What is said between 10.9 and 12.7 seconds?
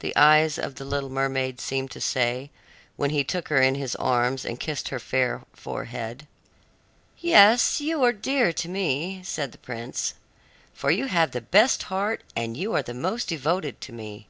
you have the best heart and